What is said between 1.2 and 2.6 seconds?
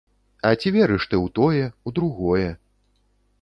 тое, у другое?